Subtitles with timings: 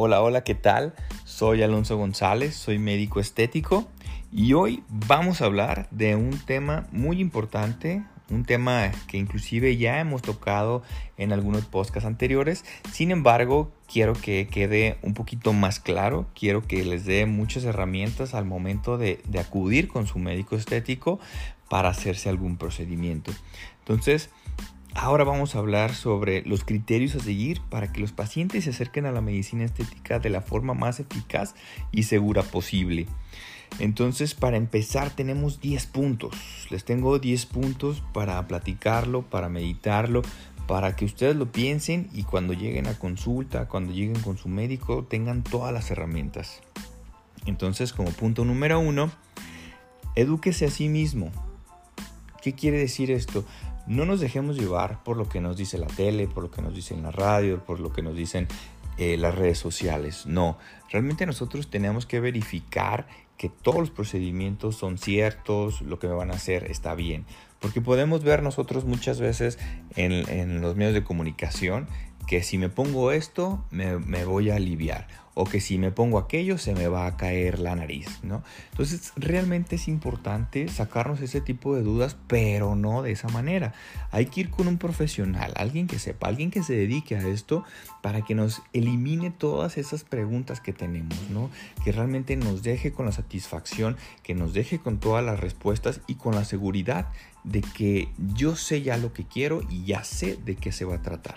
[0.00, 0.94] Hola, hola, ¿qué tal?
[1.24, 3.88] Soy Alonso González, soy médico estético
[4.30, 9.98] y hoy vamos a hablar de un tema muy importante, un tema que inclusive ya
[9.98, 10.84] hemos tocado
[11.16, 12.64] en algunos podcasts anteriores.
[12.92, 18.34] Sin embargo, quiero que quede un poquito más claro, quiero que les dé muchas herramientas
[18.34, 21.18] al momento de, de acudir con su médico estético
[21.68, 23.32] para hacerse algún procedimiento.
[23.80, 24.30] Entonces,
[25.00, 29.06] Ahora vamos a hablar sobre los criterios a seguir para que los pacientes se acerquen
[29.06, 31.54] a la medicina estética de la forma más eficaz
[31.92, 33.06] y segura posible.
[33.78, 36.34] Entonces, para empezar, tenemos 10 puntos.
[36.70, 40.22] Les tengo 10 puntos para platicarlo, para meditarlo,
[40.66, 45.04] para que ustedes lo piensen y cuando lleguen a consulta, cuando lleguen con su médico,
[45.04, 46.60] tengan todas las herramientas.
[47.46, 49.12] Entonces, como punto número uno,
[50.16, 51.30] edúquese a sí mismo.
[52.42, 53.44] ¿Qué quiere decir esto?
[53.88, 56.74] No nos dejemos llevar por lo que nos dice la tele, por lo que nos
[56.74, 58.46] dicen la radio, por lo que nos dicen
[58.98, 60.26] eh, las redes sociales.
[60.26, 60.58] No,
[60.90, 63.06] realmente nosotros tenemos que verificar
[63.38, 67.24] que todos los procedimientos son ciertos, lo que me van a hacer está bien.
[67.60, 69.58] Porque podemos ver nosotros muchas veces
[69.96, 71.88] en, los medios de comunicación
[72.28, 76.58] que si me pongo esto me, voy a aliviar o que si me pongo aquello
[76.58, 78.42] se me va a caer la nariz, ¿no?
[78.72, 83.72] Entonces realmente es importante sacarnos ese tipo de dudas, pero no de esa manera.
[84.10, 87.64] Hay que ir con un profesional, alguien que sepa, alguien que se dedique a esto
[88.02, 91.50] para que nos elimine todas esas preguntas que tenemos, ¿no?
[91.84, 96.16] Que realmente nos deje con la satisfacción, que nos deje con todas las respuestas y
[96.16, 97.06] con la seguridad
[97.44, 100.96] de que yo sé ya lo que quiero y ya sé de qué se va
[100.96, 101.36] a tratar.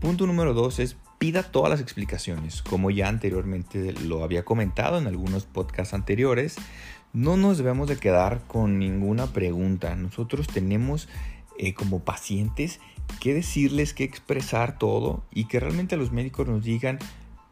[0.00, 2.62] Punto número dos es pida todas las explicaciones.
[2.62, 6.56] Como ya anteriormente lo había comentado en algunos podcasts anteriores,
[7.12, 9.96] no nos debemos de quedar con ninguna pregunta.
[9.96, 11.08] Nosotros tenemos
[11.58, 12.78] eh, como pacientes
[13.18, 17.00] que decirles, que expresar todo y que realmente los médicos nos digan,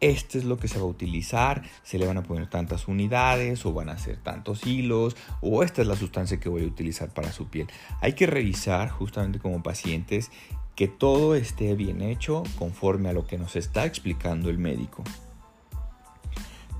[0.00, 3.66] esto es lo que se va a utilizar, se le van a poner tantas unidades
[3.66, 7.12] o van a hacer tantos hilos o esta es la sustancia que voy a utilizar
[7.12, 7.66] para su piel.
[8.00, 10.30] Hay que revisar justamente como pacientes
[10.78, 15.02] que todo esté bien hecho conforme a lo que nos está explicando el médico.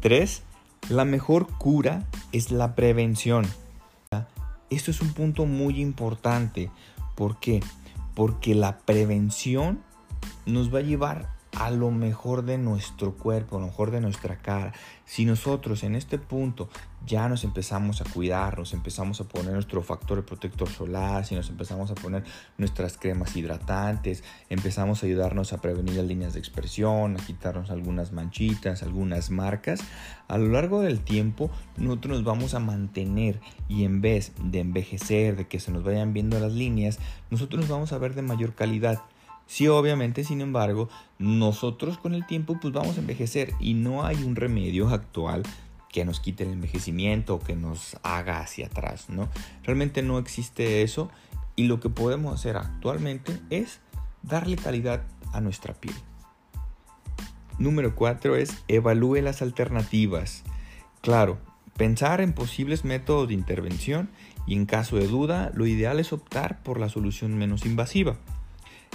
[0.00, 0.42] 3.
[0.88, 3.46] La mejor cura es la prevención.
[4.68, 6.72] Esto es un punto muy importante.
[7.14, 7.62] ¿Por qué?
[8.16, 9.80] Porque la prevención
[10.44, 14.36] nos va a llevar a lo mejor de nuestro cuerpo, a lo mejor de nuestra
[14.36, 14.72] cara.
[15.04, 16.68] Si nosotros en este punto
[17.06, 21.50] ya nos empezamos a cuidar, nos empezamos a poner nuestro factor protector solar, si nos
[21.50, 22.24] empezamos a poner
[22.56, 28.12] nuestras cremas hidratantes, empezamos a ayudarnos a prevenir las líneas de expresión, a quitarnos algunas
[28.12, 29.80] manchitas, algunas marcas,
[30.28, 35.36] a lo largo del tiempo nosotros nos vamos a mantener y en vez de envejecer,
[35.36, 36.98] de que se nos vayan viendo las líneas,
[37.30, 39.02] nosotros nos vamos a ver de mayor calidad.
[39.46, 40.88] Sí, obviamente, sin embargo,
[41.18, 45.42] nosotros con el tiempo pues vamos a envejecer y no hay un remedio actual
[45.92, 49.28] que nos quite el envejecimiento o que nos haga hacia atrás, ¿no?
[49.62, 51.08] Realmente no existe eso
[51.56, 53.80] y lo que podemos hacer actualmente es
[54.22, 55.94] darle calidad a nuestra piel.
[57.58, 60.42] Número 4 es evalúe las alternativas.
[61.00, 61.38] Claro,
[61.76, 64.10] pensar en posibles métodos de intervención
[64.46, 68.16] y en caso de duda, lo ideal es optar por la solución menos invasiva.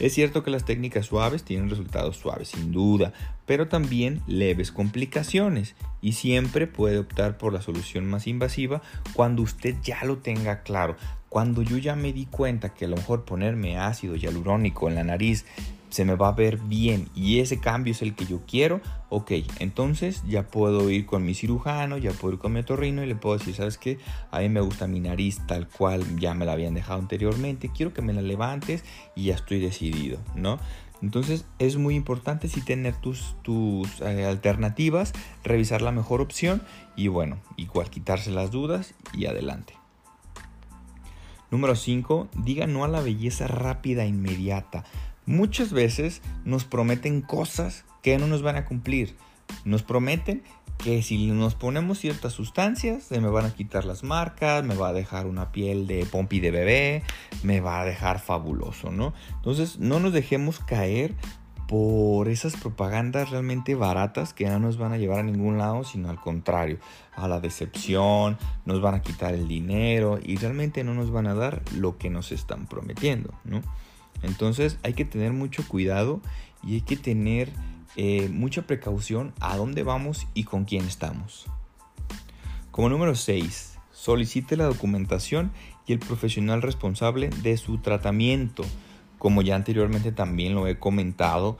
[0.00, 3.12] Es cierto que las técnicas suaves tienen resultados suaves, sin duda,
[3.46, 8.82] pero también leves complicaciones y siempre puede optar por la solución más invasiva
[9.14, 10.96] cuando usted ya lo tenga claro.
[11.30, 15.02] Cuando yo ya me di cuenta que a lo mejor ponerme ácido hialurónico en la
[15.02, 15.46] nariz
[15.88, 19.32] se me va a ver bien y ese cambio es el que yo quiero, ok,
[19.60, 23.14] entonces ya puedo ir con mi cirujano, ya puedo ir con mi otorrino y le
[23.14, 23.98] puedo decir, ¿sabes qué?
[24.30, 27.94] A mí me gusta mi nariz tal cual ya me la habían dejado anteriormente, quiero
[27.94, 28.84] que me la levantes
[29.16, 30.58] y ya estoy decidido, ¿no?
[31.02, 35.12] Entonces es muy importante si tener tus, tus eh, alternativas,
[35.42, 36.62] revisar la mejor opción
[36.96, 39.74] y bueno, igual quitarse las dudas y adelante.
[41.50, 42.28] Número 5.
[42.38, 44.84] Diga no a la belleza rápida e inmediata.
[45.26, 49.16] Muchas veces nos prometen cosas que no nos van a cumplir.
[49.64, 50.42] Nos prometen
[50.78, 54.88] que si nos ponemos ciertas sustancias se me van a quitar las marcas, me va
[54.88, 57.02] a dejar una piel de pompi de bebé,
[57.42, 59.14] me va a dejar fabuloso, ¿no?
[59.36, 61.14] Entonces no nos dejemos caer
[61.66, 66.10] por esas propagandas realmente baratas que no nos van a llevar a ningún lado, sino
[66.10, 66.78] al contrario,
[67.16, 68.36] a la decepción,
[68.66, 72.10] nos van a quitar el dinero y realmente no nos van a dar lo que
[72.10, 73.62] nos están prometiendo, ¿no?
[74.22, 76.20] Entonces hay que tener mucho cuidado
[76.62, 77.50] y hay que tener
[77.96, 81.46] eh, mucha precaución a dónde vamos y con quién estamos.
[82.70, 85.52] Como número 6, solicite la documentación
[85.86, 88.64] y el profesional responsable de su tratamiento.
[89.18, 91.56] Como ya anteriormente también lo he comentado,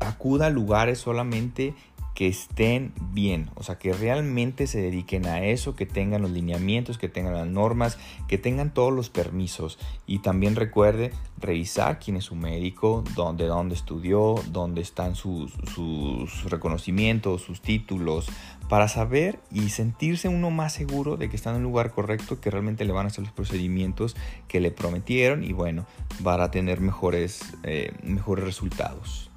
[0.00, 1.74] acuda a lugares solamente
[2.22, 6.96] que estén bien, o sea, que realmente se dediquen a eso, que tengan los lineamientos,
[6.96, 7.98] que tengan las normas,
[8.28, 9.76] que tengan todos los permisos.
[10.06, 11.10] Y también recuerde
[11.40, 18.28] revisar quién es su médico, dónde, dónde estudió, dónde están sus, sus reconocimientos, sus títulos,
[18.68, 22.52] para saber y sentirse uno más seguro de que está en un lugar correcto, que
[22.52, 24.14] realmente le van a hacer los procedimientos
[24.46, 25.86] que le prometieron y bueno,
[26.22, 29.28] para tener mejores, eh, mejores resultados.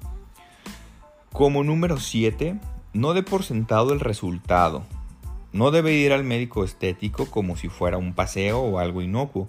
[1.32, 2.60] Como número 7,
[2.96, 4.84] no dé por sentado el resultado.
[5.52, 9.48] No debe ir al médico estético como si fuera un paseo o algo inocuo.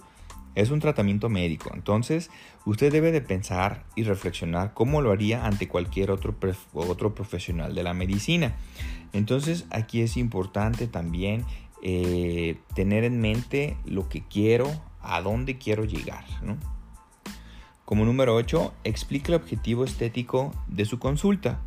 [0.55, 2.31] Es un tratamiento médico, entonces
[2.65, 6.35] usted debe de pensar y reflexionar cómo lo haría ante cualquier otro,
[6.73, 8.55] otro profesional de la medicina.
[9.13, 11.45] Entonces aquí es importante también
[11.83, 14.67] eh, tener en mente lo que quiero,
[14.99, 16.25] a dónde quiero llegar.
[17.85, 21.61] Como número 8, explique el objetivo estético de su consulta.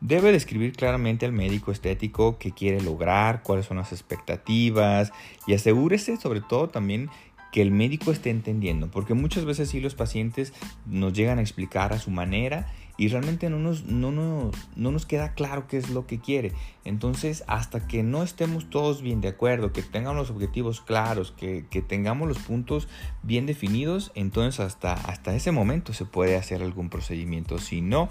[0.00, 5.12] Debe describir claramente al médico estético qué quiere lograr, cuáles son las expectativas
[5.46, 7.10] y asegúrese sobre todo también
[7.52, 10.52] que el médico esté entendiendo, porque muchas veces sí los pacientes
[10.86, 12.66] nos llegan a explicar a su manera
[12.98, 16.52] y realmente no nos, no, no, nos queda claro qué es lo que quiere.
[16.84, 21.64] Entonces, hasta que no estemos todos bien de acuerdo, que tengan los objetivos claros, que,
[21.70, 22.88] que, tengamos los puntos
[23.22, 27.58] bien definidos, entonces hasta, hasta ese momento se puede hacer algún procedimiento.
[27.58, 28.08] Si no,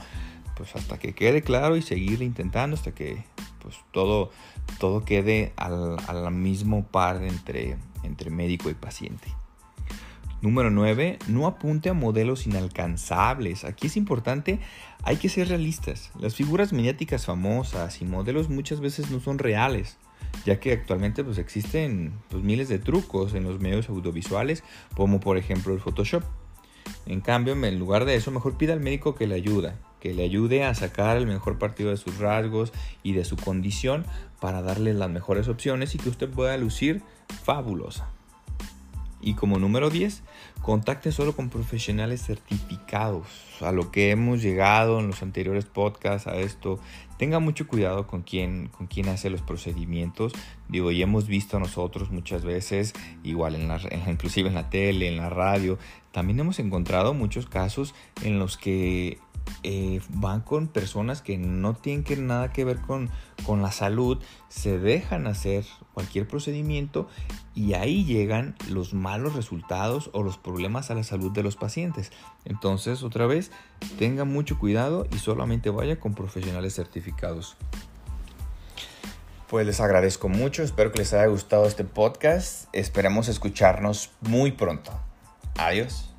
[0.57, 3.24] pues hasta que quede claro y seguir intentando hasta que
[3.62, 4.31] pues todo,
[4.80, 9.27] todo quede al, al mismo par entre, entre médico y paciente.
[10.42, 11.18] Número 9.
[11.27, 13.65] No apunte a modelos inalcanzables.
[13.65, 14.59] Aquí es importante,
[15.04, 16.12] hay que ser realistas.
[16.19, 19.98] Las figuras mediáticas famosas y modelos muchas veces no son reales,
[20.45, 24.63] ya que actualmente pues, existen pues, miles de trucos en los medios audiovisuales,
[24.95, 26.24] como por ejemplo el Photoshop.
[27.06, 30.23] En cambio, en lugar de eso, mejor pida al médico que le ayude, que le
[30.23, 32.73] ayude a sacar el mejor partido de sus rasgos
[33.03, 34.05] y de su condición
[34.39, 37.01] para darle las mejores opciones y que usted pueda lucir
[37.44, 38.09] fabulosa.
[39.19, 40.21] Y como número 10,
[40.61, 43.27] contacte solo con profesionales certificados.
[43.61, 46.79] A lo que hemos llegado en los anteriores podcasts a esto,
[47.17, 50.33] tenga mucho cuidado con quién, con quién hace los procedimientos.
[50.69, 52.94] Digo, y hemos visto nosotros muchas veces,
[53.24, 55.78] igual en la, inclusive en la tele, en la radio,
[56.12, 59.19] también hemos encontrado muchos casos en los que
[59.64, 63.10] eh, van con personas que no tienen que, nada que ver con,
[63.46, 64.19] con la salud,
[64.50, 67.08] se dejan hacer cualquier procedimiento
[67.56, 72.12] y ahí llegan los malos resultados o los problemas a la salud de los pacientes.
[72.46, 73.52] Entonces, otra vez,
[73.98, 77.58] tenga mucho cuidado y solamente vaya con profesionales certificados.
[79.49, 84.91] Pues les agradezco mucho, espero que les haya gustado este podcast, esperamos escucharnos muy pronto.
[85.57, 86.17] Adiós.